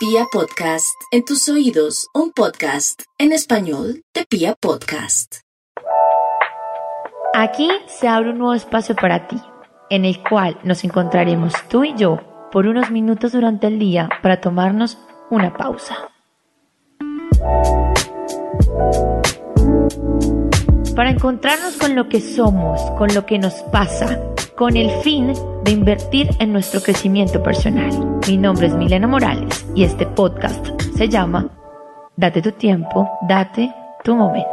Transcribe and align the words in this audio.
Pia 0.00 0.24
Podcast, 0.32 0.98
en 1.10 1.26
tus 1.26 1.46
oídos, 1.50 2.08
un 2.14 2.32
podcast 2.32 3.02
en 3.18 3.32
español 3.32 4.02
de 4.14 4.24
Pia 4.24 4.54
Podcast. 4.58 5.40
Aquí 7.34 7.68
se 7.86 8.08
abre 8.08 8.30
un 8.30 8.38
nuevo 8.38 8.54
espacio 8.54 8.96
para 8.96 9.28
ti, 9.28 9.36
en 9.90 10.06
el 10.06 10.22
cual 10.22 10.58
nos 10.64 10.84
encontraremos 10.84 11.52
tú 11.68 11.84
y 11.84 11.94
yo 11.98 12.18
por 12.50 12.66
unos 12.66 12.90
minutos 12.90 13.32
durante 13.32 13.66
el 13.66 13.78
día 13.78 14.08
para 14.22 14.40
tomarnos 14.40 14.96
una 15.28 15.52
pausa. 15.52 16.08
Para 20.96 21.10
encontrarnos 21.10 21.76
con 21.76 21.94
lo 21.94 22.08
que 22.08 22.22
somos, 22.22 22.80
con 22.92 23.12
lo 23.12 23.26
que 23.26 23.38
nos 23.38 23.52
pasa, 23.64 24.18
con 24.60 24.76
el 24.76 24.90
fin 25.00 25.32
de 25.64 25.70
invertir 25.70 26.28
en 26.38 26.52
nuestro 26.52 26.82
crecimiento 26.82 27.42
personal. 27.42 28.20
Mi 28.28 28.36
nombre 28.36 28.66
es 28.66 28.74
Milena 28.74 29.06
Morales 29.06 29.64
y 29.74 29.84
este 29.84 30.04
podcast 30.04 30.62
se 30.98 31.08
llama 31.08 31.48
Date 32.14 32.42
tu 32.42 32.52
tiempo, 32.52 33.08
date 33.26 33.72
tu 34.04 34.14
momento. 34.14 34.50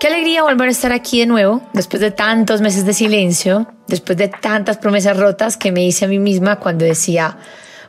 Qué 0.00 0.08
alegría 0.08 0.42
volver 0.42 0.66
a 0.66 0.72
estar 0.72 0.90
aquí 0.90 1.20
de 1.20 1.26
nuevo, 1.26 1.62
después 1.72 2.00
de 2.00 2.10
tantos 2.10 2.60
meses 2.60 2.84
de 2.84 2.94
silencio, 2.94 3.68
después 3.86 4.18
de 4.18 4.26
tantas 4.26 4.78
promesas 4.78 5.16
rotas 5.16 5.56
que 5.56 5.70
me 5.70 5.86
hice 5.86 6.06
a 6.06 6.08
mí 6.08 6.18
misma 6.18 6.58
cuando 6.58 6.84
decía, 6.84 7.38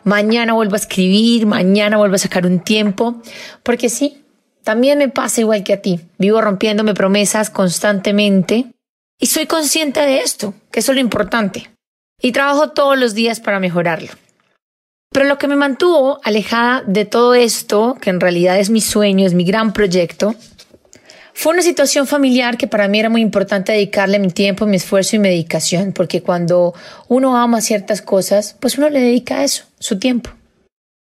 mañana 0.03 0.53
vuelvo 0.53 0.75
a 0.75 0.77
escribir, 0.77 1.47
mañana 1.47 1.97
vuelvo 1.97 2.13
a 2.13 2.19
sacar 2.19 2.45
un 2.45 2.59
tiempo, 2.59 3.15
porque 3.63 3.89
sí, 3.89 4.22
también 4.63 4.97
me 4.97 5.09
pasa 5.09 5.41
igual 5.41 5.63
que 5.63 5.73
a 5.73 5.81
ti. 5.81 5.99
Vivo 6.17 6.41
rompiéndome 6.41 6.93
promesas 6.93 7.49
constantemente 7.49 8.65
y 9.19 9.27
soy 9.27 9.45
consciente 9.45 9.99
de 10.01 10.19
esto, 10.19 10.53
que 10.71 10.79
eso 10.79 10.91
es 10.91 10.95
lo 10.95 11.01
importante. 11.01 11.69
Y 12.21 12.31
trabajo 12.31 12.69
todos 12.69 12.97
los 12.97 13.13
días 13.13 13.39
para 13.39 13.59
mejorarlo. 13.59 14.09
Pero 15.11 15.25
lo 15.25 15.37
que 15.37 15.47
me 15.47 15.55
mantuvo 15.55 16.19
alejada 16.23 16.83
de 16.87 17.05
todo 17.05 17.35
esto, 17.35 17.97
que 18.01 18.09
en 18.09 18.19
realidad 18.19 18.59
es 18.59 18.69
mi 18.69 18.81
sueño, 18.81 19.27
es 19.27 19.33
mi 19.33 19.45
gran 19.45 19.73
proyecto, 19.73 20.35
fue 21.33 21.53
una 21.53 21.61
situación 21.61 22.07
familiar 22.07 22.57
que 22.57 22.67
para 22.67 22.87
mí 22.87 22.99
era 22.99 23.09
muy 23.09 23.21
importante 23.21 23.71
dedicarle 23.71 24.19
mi 24.19 24.29
tiempo, 24.29 24.65
mi 24.65 24.77
esfuerzo 24.77 25.15
y 25.15 25.19
mi 25.19 25.29
dedicación, 25.29 25.91
porque 25.91 26.21
cuando 26.21 26.73
uno 27.07 27.37
ama 27.37 27.61
ciertas 27.61 28.01
cosas, 28.01 28.55
pues 28.59 28.77
uno 28.77 28.89
le 28.89 29.01
dedica 29.01 29.39
a 29.39 29.43
eso, 29.43 29.65
su 29.79 29.99
tiempo. 29.99 30.29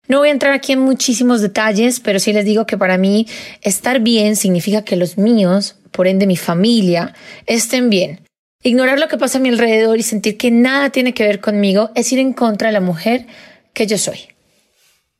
No 0.07 0.19
voy 0.19 0.29
a 0.29 0.33
entrar 0.33 0.53
aquí 0.53 0.73
en 0.73 0.81
muchísimos 0.81 1.41
detalles, 1.41 2.01
pero 2.01 2.19
sí 2.19 2.33
les 2.33 2.45
digo 2.45 2.67
que 2.67 2.77
para 2.77 2.99
mí 2.99 3.27
estar 3.63 4.01
bien 4.01 4.37
significa 4.37 4.83
que 4.83 4.97
los 4.97 5.17
míos, 5.17 5.77
por 5.93 6.07
ende 6.07 6.27
mi 6.27 6.37
familia, 6.37 7.15
estén 7.47 7.89
bien. 7.89 8.21
Ignorar 8.63 8.99
lo 8.99 9.09
que 9.09 9.17
pasa 9.17 9.39
a 9.39 9.41
mi 9.41 9.49
alrededor 9.49 9.99
y 9.99 10.03
sentir 10.03 10.37
que 10.37 10.51
nada 10.51 10.91
tiene 10.91 11.15
que 11.15 11.25
ver 11.25 11.41
conmigo 11.41 11.91
es 11.95 12.13
ir 12.13 12.19
en 12.19 12.35
contra 12.35 12.69
de 12.69 12.73
la 12.73 12.81
mujer 12.81 13.27
que 13.73 13.87
yo 13.87 13.97
soy. 13.97 14.29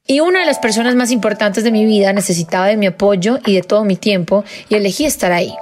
Y 0.07 0.21
una 0.21 0.41
de 0.41 0.47
las 0.47 0.59
personas 0.59 0.95
más 0.95 1.11
importantes 1.11 1.65
de 1.65 1.73
mi 1.73 1.87
vida 1.87 2.13
necesitaba 2.13 2.67
de 2.67 2.77
mi 2.77 2.87
apoyo 2.87 3.39
y 3.47 3.55
de 3.55 3.63
todo 3.63 3.85
mi 3.85 3.97
tiempo 3.97 4.45
y 4.69 4.75
elegí 4.75 5.07
estar 5.07 5.33
ahí. 5.33 5.55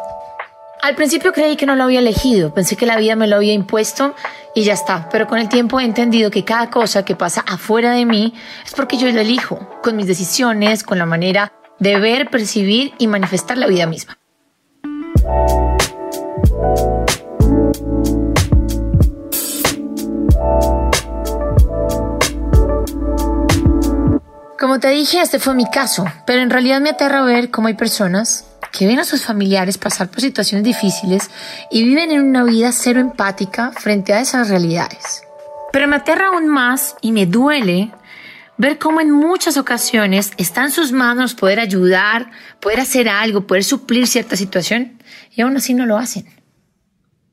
Al 0.82 0.96
principio 0.96 1.32
creí 1.32 1.54
que 1.54 1.64
no 1.64 1.76
lo 1.76 1.84
había 1.84 2.00
elegido, 2.00 2.52
pensé 2.52 2.74
que 2.74 2.86
la 2.86 2.96
vida 2.96 3.14
me 3.14 3.28
lo 3.28 3.36
había 3.36 3.52
impuesto 3.52 4.16
y 4.54 4.64
ya 4.64 4.74
está, 4.74 5.08
pero 5.10 5.26
con 5.26 5.38
el 5.38 5.48
tiempo 5.48 5.80
he 5.80 5.84
entendido 5.84 6.30
que 6.30 6.44
cada 6.44 6.70
cosa 6.70 7.04
que 7.04 7.16
pasa 7.16 7.42
afuera 7.46 7.92
de 7.92 8.04
mí 8.04 8.34
es 8.64 8.72
porque 8.74 8.98
yo 8.98 9.10
lo 9.10 9.20
elijo, 9.20 9.80
con 9.82 9.96
mis 9.96 10.06
decisiones, 10.06 10.82
con 10.82 10.98
la 10.98 11.06
manera 11.06 11.52
de 11.78 11.98
ver, 11.98 12.30
percibir 12.30 12.92
y 12.98 13.06
manifestar 13.06 13.56
la 13.58 13.66
vida 13.66 13.86
misma. 13.86 14.18
Como 24.58 24.78
te 24.78 24.90
dije, 24.90 25.20
este 25.20 25.38
fue 25.40 25.54
mi 25.54 25.68
caso, 25.68 26.04
pero 26.24 26.40
en 26.40 26.50
realidad 26.50 26.80
me 26.80 26.90
aterra 26.90 27.22
ver 27.22 27.50
cómo 27.50 27.68
hay 27.68 27.74
personas 27.74 28.51
que 28.72 28.86
ven 28.86 28.98
a 28.98 29.04
sus 29.04 29.24
familiares 29.24 29.78
pasar 29.78 30.08
por 30.08 30.20
situaciones 30.20 30.64
difíciles 30.64 31.30
y 31.70 31.84
viven 31.84 32.10
en 32.10 32.22
una 32.22 32.42
vida 32.44 32.72
cero 32.72 33.00
empática 33.00 33.70
frente 33.72 34.12
a 34.14 34.20
esas 34.20 34.48
realidades. 34.48 35.22
Pero 35.72 35.86
me 35.86 35.96
aterra 35.96 36.28
aún 36.28 36.48
más 36.48 36.96
y 37.00 37.12
me 37.12 37.26
duele 37.26 37.92
ver 38.56 38.78
cómo 38.78 39.00
en 39.00 39.10
muchas 39.10 39.56
ocasiones 39.56 40.32
está 40.36 40.64
en 40.64 40.70
sus 40.70 40.92
manos 40.92 41.34
poder 41.34 41.60
ayudar, 41.60 42.30
poder 42.60 42.80
hacer 42.80 43.08
algo, 43.08 43.46
poder 43.46 43.64
suplir 43.64 44.06
cierta 44.06 44.36
situación 44.36 44.98
y 45.34 45.42
aún 45.42 45.56
así 45.56 45.74
no 45.74 45.86
lo 45.86 45.98
hacen. 45.98 46.26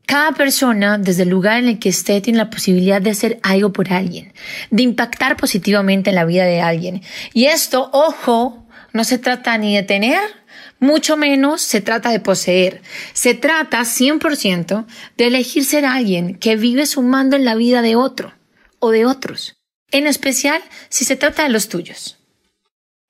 Cada 0.06 0.32
persona, 0.32 0.98
desde 0.98 1.22
el 1.22 1.30
lugar 1.30 1.60
en 1.60 1.68
el 1.68 1.78
que 1.78 1.90
esté, 1.90 2.20
tiene 2.20 2.40
la 2.40 2.50
posibilidad 2.50 3.00
de 3.00 3.12
hacer 3.12 3.40
algo 3.44 3.72
por 3.72 3.94
alguien, 3.94 4.34
de 4.72 4.82
impactar 4.82 5.38
positivamente 5.38 6.10
en 6.10 6.16
la 6.16 6.26
vida 6.26 6.46
de 6.46 6.62
alguien. 6.62 7.04
Y 7.32 7.46
esto, 7.46 7.92
ojo, 7.94 8.66
no 8.94 9.04
se 9.04 9.18
trata 9.18 9.58
ni 9.58 9.76
de 9.76 9.84
tener 9.84 10.20
mucho 10.80 11.18
menos 11.18 11.62
se 11.62 11.82
trata 11.82 12.10
de 12.10 12.20
poseer. 12.22 12.82
Se 13.14 13.34
trata 13.34 13.82
100% 13.82 14.86
de 15.18 15.28
elegir 15.28 15.66
ser 15.66 15.86
alguien 15.86 16.36
que 16.36 16.56
vive 16.56 16.86
sumando 16.86 17.36
en 17.36 17.46
la 17.46 17.56
vida 17.56 17.82
de 17.82 17.96
otro 17.96 18.34
o 18.80 18.92
de 18.92 19.06
otros, 19.06 19.58
en 19.92 20.08
especial 20.08 20.62
si 20.88 21.04
se 21.04 21.18
trata 21.18 21.44
de 21.44 21.50
los 21.50 21.68
tuyos. 21.68 22.16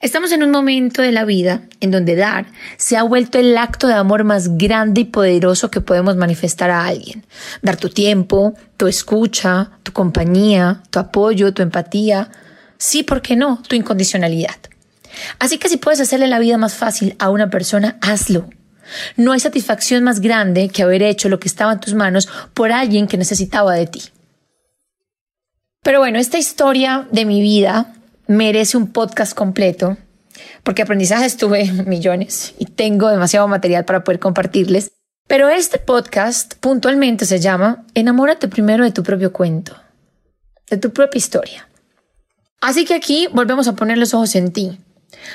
Estamos 0.02 0.32
en 0.32 0.44
un 0.44 0.50
momento 0.50 1.02
de 1.02 1.12
la 1.12 1.26
vida 1.26 1.64
en 1.82 1.92
donde 1.92 2.16
dar 2.16 2.48
se 2.78 2.96
ha 2.96 3.04
vuelto 3.04 3.38
el 3.38 3.58
acto 3.58 3.86
de 3.86 3.96
amor 3.96 4.24
más 4.24 4.58
grande 4.58 5.02
y 5.02 5.06
poderoso 5.06 5.70
que 5.70 5.82
podemos 5.82 6.16
manifestar 6.16 6.72
a 6.72 6.86
alguien. 6.86 7.26
Dar 7.62 7.76
tu 7.76 7.90
tiempo, 7.90 8.54
tu 8.78 8.88
escucha, 8.88 9.72
tu 9.84 9.92
compañía, 9.92 10.82
tu 10.90 11.00
apoyo, 11.00 11.54
tu 11.54 11.62
empatía. 11.62 12.32
Sí, 12.78 13.04
¿por 13.04 13.22
qué 13.22 13.36
no? 13.36 13.62
Tu 13.68 13.76
incondicionalidad. 13.76 14.56
Así 15.40 15.58
que 15.58 15.70
si 15.70 15.78
puedes 15.78 16.00
hacerle 16.00 16.28
la 16.28 16.40
vida 16.40 16.58
más 16.58 16.76
fácil 16.76 17.16
a 17.20 17.30
una 17.30 17.50
persona, 17.50 17.98
hazlo. 18.02 18.50
No 19.16 19.32
hay 19.32 19.40
satisfacción 19.40 20.04
más 20.04 20.20
grande 20.20 20.70
que 20.70 20.84
haber 20.84 21.04
hecho 21.04 21.30
lo 21.30 21.40
que 21.40 21.48
estaba 21.48 21.74
en 21.74 21.80
tus 21.80 21.94
manos 21.94 22.28
por 22.54 22.72
alguien 22.72 23.08
que 23.08 23.18
necesitaba 23.18 23.74
de 23.74 23.88
ti. 23.88 24.02
Pero 25.82 26.00
bueno, 26.00 26.20
esta 26.20 26.38
historia 26.38 27.08
de 27.12 27.26
mi 27.26 27.42
vida 27.42 27.94
merece 28.28 28.78
un 28.78 28.92
podcast 28.92 29.34
completo, 29.34 29.98
porque 30.64 30.82
aprendizajes 30.82 31.38
tuve 31.38 31.72
millones 31.86 32.54
y 32.60 32.66
tengo 32.66 33.10
demasiado 33.10 33.48
material 33.48 33.86
para 33.86 34.04
poder 34.04 34.20
compartirles. 34.20 34.92
Pero 35.28 35.48
este 35.48 35.78
podcast 35.78 36.56
puntualmente 36.56 37.26
se 37.26 37.40
llama 37.40 37.86
Enamórate 37.94 38.48
primero 38.48 38.84
de 38.84 38.92
tu 38.92 39.04
propio 39.04 39.32
cuento, 39.32 39.76
de 40.70 40.78
tu 40.78 40.92
propia 40.92 41.20
historia. 41.20 41.68
Así 42.62 42.84
que 42.84 42.96
aquí 42.96 43.28
volvemos 43.32 43.68
a 43.68 43.76
poner 43.76 43.98
los 43.98 44.14
ojos 44.14 44.36
en 44.36 44.52
ti, 44.52 44.80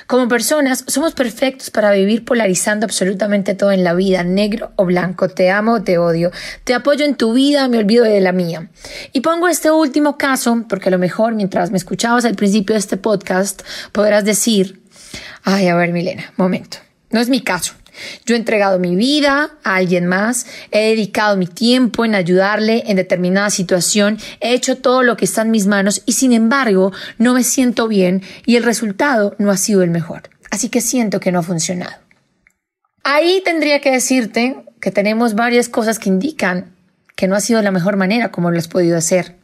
como 0.06 0.28
personas 0.28 0.84
somos 0.86 1.14
perfectos 1.14 1.70
para 1.70 1.92
vivir 1.92 2.24
polarizando 2.24 2.84
absolutamente 2.84 3.54
todo 3.54 3.72
en 3.72 3.84
la 3.84 3.94
vida, 3.94 4.24
negro 4.24 4.72
o 4.76 4.84
blanco, 4.84 5.28
te 5.28 5.50
amo 5.50 5.74
o 5.74 5.82
te 5.82 5.98
odio, 5.98 6.30
te 6.64 6.74
apoyo 6.74 7.04
en 7.04 7.16
tu 7.16 7.32
vida, 7.32 7.68
me 7.68 7.78
olvido 7.78 8.04
de 8.04 8.20
la 8.20 8.32
mía. 8.32 8.68
Y 9.12 9.20
pongo 9.20 9.48
este 9.48 9.70
último 9.70 10.16
caso 10.18 10.64
porque 10.68 10.88
a 10.88 10.92
lo 10.92 10.98
mejor 10.98 11.34
mientras 11.34 11.70
me 11.70 11.78
escuchabas 11.78 12.24
al 12.24 12.34
principio 12.34 12.74
de 12.74 12.80
este 12.80 12.96
podcast 12.96 13.62
podrás 13.92 14.24
decir, 14.24 14.82
ay, 15.42 15.68
a 15.68 15.74
ver 15.74 15.92
Milena, 15.92 16.32
momento, 16.36 16.78
no 17.10 17.20
es 17.20 17.28
mi 17.28 17.40
caso. 17.40 17.74
Yo 18.24 18.34
he 18.34 18.38
entregado 18.38 18.78
mi 18.78 18.96
vida 18.96 19.50
a 19.62 19.76
alguien 19.76 20.06
más, 20.06 20.46
he 20.70 20.90
dedicado 20.90 21.36
mi 21.36 21.46
tiempo 21.46 22.04
en 22.04 22.14
ayudarle 22.14 22.84
en 22.86 22.96
determinada 22.96 23.50
situación, 23.50 24.18
he 24.40 24.54
hecho 24.54 24.78
todo 24.78 25.02
lo 25.02 25.16
que 25.16 25.24
está 25.24 25.42
en 25.42 25.50
mis 25.50 25.66
manos 25.66 26.02
y 26.06 26.12
sin 26.12 26.32
embargo 26.32 26.92
no 27.18 27.34
me 27.34 27.44
siento 27.44 27.88
bien 27.88 28.22
y 28.46 28.56
el 28.56 28.64
resultado 28.64 29.34
no 29.38 29.50
ha 29.50 29.56
sido 29.56 29.82
el 29.82 29.90
mejor. 29.90 30.30
Así 30.50 30.68
que 30.68 30.80
siento 30.80 31.20
que 31.20 31.32
no 31.32 31.40
ha 31.40 31.42
funcionado. 31.42 31.94
Ahí 33.02 33.42
tendría 33.44 33.80
que 33.80 33.90
decirte 33.90 34.64
que 34.80 34.90
tenemos 34.90 35.34
varias 35.34 35.68
cosas 35.68 35.98
que 35.98 36.08
indican 36.08 36.74
que 37.16 37.28
no 37.28 37.36
ha 37.36 37.40
sido 37.40 37.62
la 37.62 37.70
mejor 37.70 37.96
manera 37.96 38.30
como 38.30 38.50
lo 38.50 38.58
has 38.58 38.68
podido 38.68 38.96
hacer. 38.96 39.36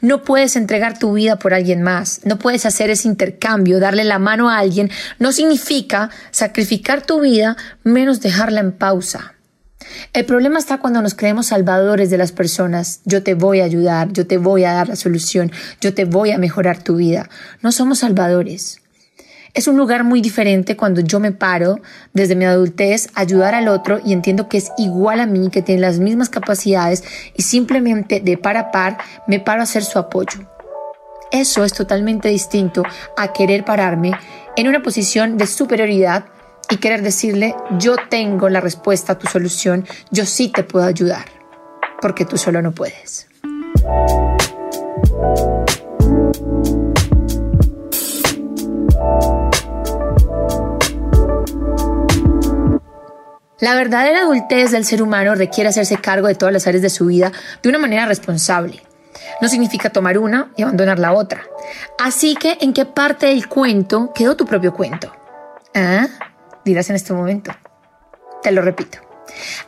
No 0.00 0.22
puedes 0.22 0.56
entregar 0.56 0.98
tu 0.98 1.12
vida 1.12 1.38
por 1.38 1.52
alguien 1.52 1.82
más, 1.82 2.22
no 2.24 2.38
puedes 2.38 2.64
hacer 2.64 2.88
ese 2.90 3.08
intercambio, 3.08 3.80
darle 3.80 4.04
la 4.04 4.18
mano 4.18 4.48
a 4.48 4.58
alguien, 4.58 4.90
no 5.18 5.32
significa 5.32 6.10
sacrificar 6.30 7.04
tu 7.04 7.20
vida 7.20 7.56
menos 7.84 8.20
dejarla 8.20 8.60
en 8.60 8.72
pausa. 8.72 9.34
El 10.12 10.24
problema 10.24 10.58
está 10.58 10.78
cuando 10.78 11.02
nos 11.02 11.14
creemos 11.14 11.46
salvadores 11.46 12.10
de 12.10 12.18
las 12.18 12.32
personas. 12.32 13.00
Yo 13.04 13.22
te 13.22 13.34
voy 13.34 13.60
a 13.60 13.64
ayudar, 13.64 14.12
yo 14.12 14.26
te 14.26 14.38
voy 14.38 14.64
a 14.64 14.72
dar 14.72 14.88
la 14.88 14.96
solución, 14.96 15.52
yo 15.80 15.94
te 15.94 16.04
voy 16.04 16.30
a 16.32 16.38
mejorar 16.38 16.82
tu 16.82 16.96
vida. 16.96 17.28
No 17.62 17.72
somos 17.72 18.00
salvadores. 18.00 18.80
Es 19.54 19.66
un 19.68 19.76
lugar 19.76 20.04
muy 20.04 20.20
diferente 20.20 20.76
cuando 20.76 21.00
yo 21.00 21.20
me 21.20 21.32
paro 21.32 21.80
desde 22.12 22.36
mi 22.36 22.44
adultez 22.44 23.08
a 23.14 23.20
ayudar 23.20 23.54
al 23.54 23.68
otro 23.68 24.00
y 24.04 24.12
entiendo 24.12 24.48
que 24.48 24.58
es 24.58 24.70
igual 24.78 25.20
a 25.20 25.26
mí, 25.26 25.50
que 25.50 25.62
tiene 25.62 25.80
las 25.80 25.98
mismas 25.98 26.28
capacidades 26.28 27.02
y 27.34 27.42
simplemente 27.42 28.20
de 28.20 28.36
par 28.36 28.56
a 28.56 28.70
par 28.70 28.98
me 29.26 29.40
paro 29.40 29.60
a 29.60 29.64
hacer 29.64 29.84
su 29.84 29.98
apoyo. 29.98 30.40
Eso 31.30 31.64
es 31.64 31.72
totalmente 31.72 32.28
distinto 32.28 32.82
a 33.16 33.32
querer 33.32 33.64
pararme 33.64 34.12
en 34.56 34.68
una 34.68 34.82
posición 34.82 35.36
de 35.36 35.46
superioridad 35.46 36.26
y 36.70 36.76
querer 36.76 37.02
decirle 37.02 37.54
yo 37.78 37.96
tengo 38.08 38.48
la 38.48 38.60
respuesta 38.60 39.14
a 39.14 39.18
tu 39.18 39.26
solución, 39.26 39.86
yo 40.10 40.26
sí 40.26 40.48
te 40.48 40.62
puedo 40.62 40.86
ayudar. 40.86 41.24
porque 42.00 42.24
tú 42.24 42.38
solo 42.38 42.62
no 42.62 42.72
puedes. 42.72 43.26
La 53.60 53.74
verdadera 53.74 54.20
adultez 54.20 54.70
del 54.70 54.84
ser 54.84 55.02
humano 55.02 55.34
requiere 55.34 55.70
hacerse 55.70 55.96
cargo 55.96 56.28
de 56.28 56.36
todas 56.36 56.52
las 56.52 56.66
áreas 56.66 56.82
de 56.82 56.90
su 56.90 57.06
vida 57.06 57.32
de 57.62 57.68
una 57.68 57.78
manera 57.78 58.06
responsable. 58.06 58.82
No 59.40 59.48
significa 59.48 59.90
tomar 59.90 60.16
una 60.18 60.52
y 60.56 60.62
abandonar 60.62 60.98
la 60.98 61.12
otra. 61.12 61.42
Así 61.98 62.36
que, 62.36 62.58
¿en 62.60 62.72
qué 62.72 62.84
parte 62.84 63.26
del 63.26 63.48
cuento 63.48 64.12
quedó 64.14 64.36
tu 64.36 64.46
propio 64.46 64.72
cuento? 64.72 65.12
¿Ah? 65.74 66.06
Dirás 66.64 66.88
en 66.90 66.96
este 66.96 67.12
momento. 67.12 67.52
Te 68.42 68.52
lo 68.52 68.62
repito. 68.62 68.98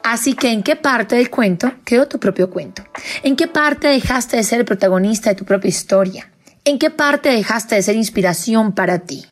Así 0.02 0.34
que, 0.34 0.52
¿en 0.52 0.62
qué 0.62 0.76
parte 0.76 1.16
del 1.16 1.30
cuento 1.30 1.72
quedó 1.84 2.06
tu 2.06 2.18
propio 2.20 2.48
cuento? 2.48 2.84
¿En 3.22 3.36
qué 3.36 3.48
parte 3.48 3.88
dejaste 3.88 4.36
de 4.36 4.44
ser 4.44 4.60
el 4.60 4.64
protagonista 4.64 5.30
de 5.30 5.36
tu 5.36 5.44
propia 5.44 5.68
historia? 5.68 6.30
¿En 6.64 6.78
qué 6.78 6.90
parte 6.90 7.30
dejaste 7.30 7.74
de 7.74 7.82
ser 7.82 7.96
inspiración 7.96 8.72
para 8.72 9.00
ti? 9.00 9.29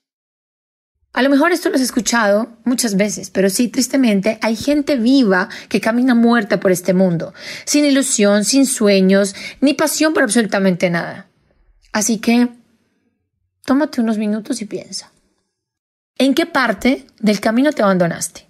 A 1.12 1.22
lo 1.22 1.31
mejor 1.31 1.52
esto 1.52 1.69
lo 1.69 1.76
has 1.76 1.81
escuchado 1.81 2.49
muchas 2.64 2.96
veces, 2.96 3.31
pero 3.31 3.50
sí, 3.50 3.69
tristemente, 3.69 4.38
hay 4.43 4.56
gente 4.56 4.96
viva 4.96 5.49
que 5.69 5.81
camina 5.81 6.14
muerta 6.14 6.60
por 6.60 6.70
este 6.70 6.93
mundo, 6.93 7.34
sin 7.64 7.84
ilusión, 7.84 8.44
sin 8.44 8.66
sueños, 8.66 9.34
ni 9.60 9.75
pasión 9.75 10.12
por 10.12 10.22
absolutamente 10.22 10.90
nada. 10.90 11.26
Así 11.93 12.19
que, 12.19 12.49
tómate 13.64 14.00
unos 14.00 14.19
minutos 14.19 14.60
y 14.60 14.66
piensa. 14.66 15.10
¿En 16.19 16.34
qué 16.34 16.46
parte 16.46 17.06
del 17.20 17.40
camino 17.40 17.72
te 17.72 17.82
abandonaste? 17.82 18.46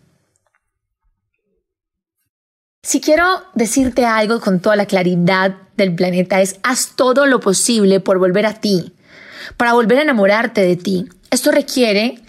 Si 2.82 3.00
quiero 3.00 3.44
decirte 3.54 4.06
algo 4.06 4.40
con 4.40 4.60
toda 4.60 4.74
la 4.74 4.86
claridad 4.86 5.56
del 5.76 5.94
planeta 5.94 6.40
es 6.40 6.58
haz 6.62 6.96
todo 6.96 7.26
lo 7.26 7.40
posible 7.40 8.00
por 8.00 8.18
volver 8.18 8.46
a 8.46 8.54
ti, 8.54 8.94
para 9.56 9.74
volver 9.74 9.98
a 9.98 10.02
enamorarte 10.02 10.62
de 10.62 10.76
ti. 10.76 11.08
Esto 11.30 11.50
requiere 11.50 12.22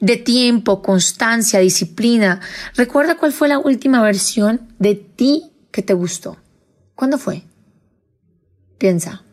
de 0.00 0.16
tiempo, 0.16 0.82
constancia, 0.82 1.60
disciplina. 1.60 2.40
Recuerda 2.74 3.16
cuál 3.16 3.32
fue 3.32 3.48
la 3.48 3.58
última 3.58 4.02
versión 4.02 4.68
de 4.78 4.94
ti 4.94 5.52
que 5.70 5.82
te 5.82 5.94
gustó. 5.94 6.36
¿Cuándo 6.94 7.18
fue? 7.18 7.42
Piensa. 8.78 9.24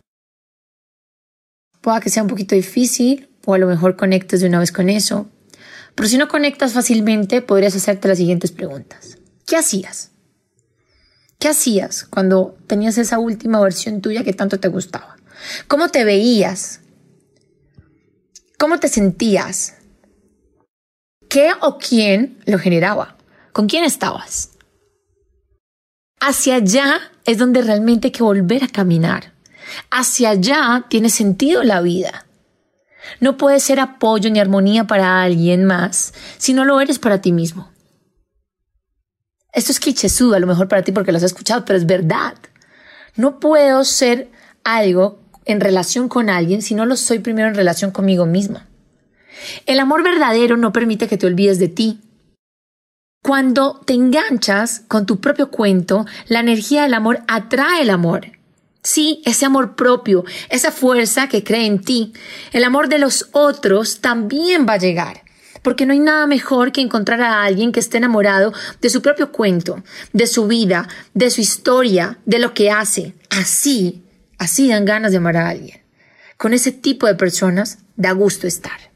Pueda 1.82 2.00
que 2.00 2.10
sea 2.10 2.24
un 2.24 2.30
poquito 2.30 2.56
difícil 2.56 3.30
o 3.46 3.54
a 3.54 3.58
lo 3.58 3.68
mejor 3.68 3.96
conectes 3.96 4.42
de 4.42 4.48
una 4.48 4.60
vez 4.60 4.72
con 4.72 4.90
eso. 4.90 5.28
Pero 5.96 6.08
si 6.08 6.18
no 6.18 6.28
conectas 6.28 6.74
fácilmente, 6.74 7.42
podrías 7.42 7.76
hacerte 7.76 8.08
las 8.08 8.18
siguientes 8.18 8.52
preguntas. 8.52 9.18
¿Qué 9.46 9.58
hacías? 9.58 10.12
¿Qué 11.40 11.48
hacías 11.48 12.06
cuando 12.06 12.56
tenías 12.68 12.98
esa 12.98 13.18
última 13.18 13.60
versión 13.60 14.02
tuya 14.02 14.24
que 14.24 14.34
tanto 14.34 14.60
te 14.60 14.68
gustaba? 14.68 15.18
¿Cómo 15.68 15.90
te 15.90 16.06
veías? 16.06 16.82
¿Cómo 18.60 18.80
te 18.80 18.88
sentías? 18.88 19.74
¿Qué 21.32 21.54
o 21.62 21.78
quién 21.78 22.42
lo 22.46 22.60
generaba? 22.60 23.16
¿Con 23.54 23.68
quién 23.68 23.86
estabas? 23.86 24.50
Hacia 26.20 26.56
allá 26.56 27.00
es 27.24 27.38
donde 27.38 27.62
realmente 27.62 28.10
hay 28.10 28.12
que 28.12 28.22
volver 28.22 28.66
a 28.66 28.68
caminar. 28.68 29.32
Hacia 29.90 30.32
allá 30.32 30.88
tiene 30.90 31.10
sentido 31.10 31.64
la 31.64 31.80
vida. 31.80 32.26
No 33.22 33.38
puedes 33.38 33.64
ser 33.64 33.80
apoyo 33.80 34.30
ni 34.30 34.42
armonía 34.42 34.88
para 34.88 35.24
alguien 35.24 35.64
más 35.64 36.14
si 36.38 36.54
no 36.54 36.66
lo 36.66 36.82
eres 36.82 37.00
para 37.00 37.22
ti 37.22 37.32
mismo. 37.32 37.72
Esto 39.54 39.72
es 39.72 39.80
clichésudo 39.80 40.36
a 40.36 40.40
lo 40.40 40.48
mejor 40.48 40.68
para 40.68 40.82
ti 40.82 40.92
porque 40.92 41.14
lo 41.14 41.18
has 41.18 41.24
escuchado, 41.24 41.64
pero 41.64 41.78
es 41.78 41.86
verdad. 41.86 42.36
No 43.16 43.40
puedo 43.40 43.86
ser 43.86 44.30
algo 44.66 45.22
en 45.46 45.62
relación 45.62 46.10
con 46.10 46.30
alguien 46.30 46.62
si 46.62 46.76
no 46.76 46.86
lo 46.86 46.98
soy 46.98 47.20
primero 47.20 47.48
en 47.48 47.56
relación 47.56 47.92
conmigo 47.92 48.26
misma. 48.26 48.68
El 49.66 49.80
amor 49.80 50.04
verdadero 50.04 50.58
no 50.58 50.72
permite 50.72 51.08
que 51.08 51.18
te 51.18 51.28
olvides 51.28 51.60
de 51.60 51.68
ti. 51.68 52.00
Cuando 53.24 53.80
te 53.86 53.94
enganchas 53.94 54.82
con 54.88 55.06
tu 55.06 55.20
propio 55.20 55.52
cuento, 55.52 56.06
la 56.28 56.40
energía 56.40 56.84
del 56.84 56.96
amor 56.96 57.22
atrae 57.28 57.84
el 57.84 57.92
amor. 57.92 58.32
Sí, 58.84 59.22
ese 59.26 59.46
amor 59.46 59.76
propio, 59.76 60.26
esa 60.50 60.72
fuerza 60.72 61.28
que 61.28 61.44
cree 61.44 61.68
en 61.68 61.82
ti. 61.82 62.14
El 62.52 62.64
amor 62.64 62.90
de 62.90 62.98
los 62.98 63.30
otros 63.32 64.02
también 64.02 64.66
va 64.68 64.74
a 64.74 64.78
llegar. 64.78 65.22
Porque 65.62 65.86
no 65.86 65.94
hay 65.94 66.00
nada 66.00 66.26
mejor 66.26 66.72
que 66.72 66.82
encontrar 66.82 67.22
a 67.22 67.44
alguien 67.44 67.72
que 67.72 67.80
esté 67.80 67.98
enamorado 67.98 68.54
de 68.82 68.90
su 68.90 69.04
propio 69.04 69.32
cuento, 69.32 69.84
de 70.14 70.26
su 70.26 70.48
vida, 70.48 70.88
de 71.14 71.30
su 71.30 71.42
historia, 71.42 72.18
de 72.26 72.40
lo 72.40 72.56
que 72.56 72.72
hace. 72.72 73.14
Así, 73.30 74.04
así 74.40 74.68
dan 74.68 74.86
ganas 74.86 75.12
de 75.12 75.18
amar 75.18 75.38
a 75.38 75.50
alguien. 75.50 75.82
Con 76.38 76.54
ese 76.54 76.72
tipo 76.72 77.06
de 77.06 77.14
personas 77.14 77.78
da 77.96 78.14
gusto 78.14 78.48
estar. 78.48 78.91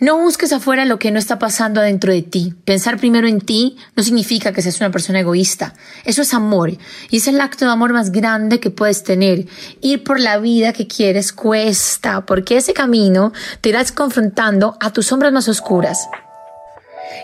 No 0.00 0.16
busques 0.16 0.52
afuera 0.52 0.84
lo 0.84 1.00
que 1.00 1.10
no 1.10 1.18
está 1.18 1.40
pasando 1.40 1.80
adentro 1.80 2.12
de 2.12 2.22
ti. 2.22 2.54
Pensar 2.64 2.98
primero 2.98 3.26
en 3.26 3.40
ti 3.40 3.76
no 3.96 4.04
significa 4.04 4.52
que 4.52 4.62
seas 4.62 4.78
una 4.78 4.92
persona 4.92 5.18
egoísta. 5.18 5.74
Eso 6.04 6.22
es 6.22 6.34
amor. 6.34 6.70
Y 7.10 7.16
es 7.16 7.26
el 7.26 7.40
acto 7.40 7.64
de 7.64 7.72
amor 7.72 7.92
más 7.92 8.12
grande 8.12 8.60
que 8.60 8.70
puedes 8.70 9.02
tener. 9.02 9.46
Ir 9.80 10.04
por 10.04 10.20
la 10.20 10.38
vida 10.38 10.72
que 10.72 10.86
quieres 10.86 11.32
cuesta, 11.32 12.24
porque 12.26 12.58
ese 12.58 12.74
camino 12.74 13.32
te 13.60 13.70
irás 13.70 13.90
confrontando 13.90 14.76
a 14.78 14.92
tus 14.92 15.06
sombras 15.06 15.32
más 15.32 15.48
oscuras. 15.48 16.08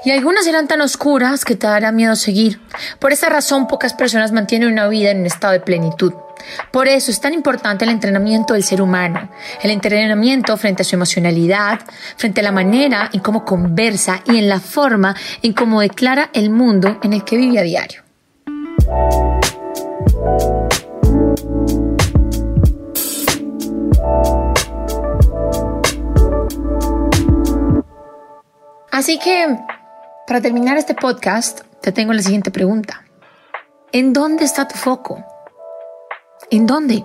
Y 0.05 0.11
algunas 0.11 0.45
serán 0.45 0.67
tan 0.67 0.81
oscuras 0.81 1.45
que 1.45 1.55
te 1.55 1.69
dará 1.69 1.93
miedo 1.93 2.17
seguir. 2.17 2.61
Por 2.99 3.13
esa 3.13 3.29
razón 3.29 3.69
pocas 3.69 3.95
personas 3.95 4.33
mantienen 4.33 4.73
una 4.73 4.89
vida 4.89 5.13
en 5.13 5.21
un 5.21 5.27
estado 5.27 5.53
de 5.53 5.61
plenitud. 5.61 6.13
Por 6.71 6.89
eso 6.89 7.11
es 7.11 7.21
tan 7.21 7.35
importante 7.35 7.85
el 7.85 7.91
entrenamiento 7.91 8.55
del 8.55 8.65
ser 8.65 8.83
humano, 8.83 9.31
el 9.63 9.71
entrenamiento 9.71 10.57
frente 10.57 10.83
a 10.83 10.85
su 10.85 10.97
emocionalidad, 10.97 11.81
frente 12.17 12.41
a 12.41 12.45
la 12.45 12.53
manera 12.53 13.11
en 13.13 13.21
cómo 13.21 13.45
conversa 13.45 14.21
y 14.27 14.39
en 14.39 14.49
la 14.49 14.61
forma 14.61 15.15
en 15.43 15.53
cómo 15.53 15.81
declara 15.81 16.31
el 16.33 16.51
mundo 16.51 16.99
en 17.03 17.13
el 17.13 17.25
que 17.25 17.37
vive 17.37 17.59
a 17.59 17.63
diario. 17.63 18.03
Así 28.91 29.19
que, 29.19 29.59
para 30.27 30.41
terminar 30.41 30.77
este 30.77 30.95
podcast, 30.95 31.63
te 31.81 31.91
tengo 31.91 32.13
la 32.13 32.23
siguiente 32.23 32.51
pregunta. 32.51 33.05
¿En 33.93 34.13
dónde 34.13 34.45
está 34.45 34.69
tu 34.69 34.77
foco? 34.77 35.34
¿En 36.51 36.67
dónde? 36.67 37.05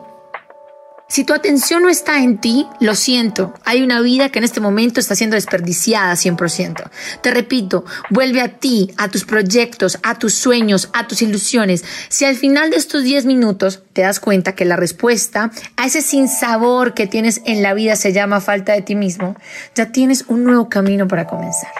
Si 1.08 1.24
tu 1.24 1.34
atención 1.34 1.82
no 1.82 1.90
está 1.90 2.22
en 2.22 2.38
ti, 2.38 2.68
lo 2.80 2.94
siento, 2.94 3.56
hay 3.66 3.82
una 3.82 4.00
vida 4.00 4.30
que 4.30 4.38
en 4.38 4.46
este 4.46 4.60
momento 4.60 5.00
está 5.00 5.16
siendo 5.16 5.36
desperdiciada 5.36 6.14
100%. 6.14 6.88
Te 7.22 7.32
repito, 7.32 7.84
vuelve 8.12 8.42
a 8.42 8.60
ti, 8.60 8.94
a 8.96 9.08
tus 9.08 9.26
proyectos, 9.26 9.98
a 10.04 10.20
tus 10.20 10.36
sueños, 10.36 10.90
a 10.94 11.08
tus 11.08 11.24
ilusiones. 11.24 11.84
Si 12.10 12.26
al 12.26 12.36
final 12.36 12.70
de 12.70 12.78
estos 12.78 13.04
10 13.04 13.26
minutos 13.26 13.82
te 13.94 14.04
das 14.04 14.20
cuenta 14.20 14.54
que 14.54 14.66
la 14.66 14.76
respuesta 14.76 15.50
a 15.78 15.88
ese 15.88 16.04
sinsabor 16.04 16.94
que 16.94 17.08
tienes 17.08 17.42
en 17.46 17.64
la 17.64 17.74
vida 17.74 17.96
se 17.96 18.14
llama 18.14 18.40
falta 18.40 18.74
de 18.74 18.84
ti 18.84 18.94
mismo, 18.94 19.36
ya 19.74 19.92
tienes 19.92 20.26
un 20.28 20.44
nuevo 20.44 20.70
camino 20.70 21.08
para 21.08 21.26
comenzar. 21.26 21.72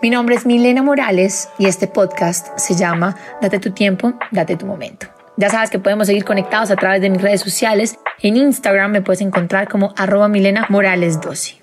Mi 0.00 0.08
nombre 0.08 0.34
es 0.34 0.46
Milena 0.46 0.82
Morales 0.82 1.50
y 1.58 1.66
este 1.66 1.88
podcast 1.88 2.58
se 2.58 2.74
llama 2.74 3.16
Date 3.42 3.58
tu 3.58 3.72
tiempo, 3.72 4.14
date 4.30 4.56
tu 4.56 4.64
momento. 4.64 5.08
Ya 5.36 5.48
sabes 5.48 5.70
que 5.70 5.78
podemos 5.78 6.06
seguir 6.06 6.24
conectados 6.24 6.70
a 6.70 6.76
través 6.76 7.00
de 7.00 7.10
mis 7.10 7.22
redes 7.22 7.40
sociales. 7.40 7.98
En 8.20 8.36
Instagram 8.36 8.92
me 8.92 9.02
puedes 9.02 9.20
encontrar 9.20 9.68
como 9.68 9.94
arroba 9.96 10.28
Milena 10.28 10.66
Morales 10.68 11.20
12. 11.20 11.62